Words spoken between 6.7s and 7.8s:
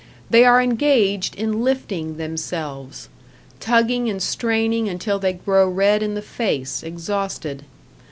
exhausted.